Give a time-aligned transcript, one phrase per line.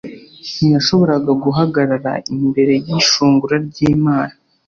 [0.55, 4.33] ntiyashoboraga guhagarara imbere y'ishungura ry'Imana.